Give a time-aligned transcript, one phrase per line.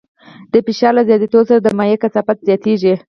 [0.51, 2.93] د فشار له زیاتېدو سره د مایع کثافت زیاتېږي.